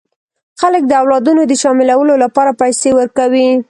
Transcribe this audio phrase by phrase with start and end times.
[0.61, 3.49] خلک د اولادونو د شاملولو لپاره پیسې ورکوي.